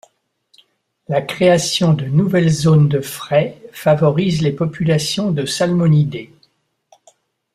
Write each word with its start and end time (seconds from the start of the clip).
La 1.09 1.21
création 1.21 1.93
de 1.93 2.05
nouvelles 2.05 2.49
zones 2.49 2.89
de 2.89 3.01
fraie 3.01 3.61
favorise 3.71 4.41
les 4.41 4.51
populations 4.51 5.29
de 5.29 5.45
salmonidés. 5.45 6.33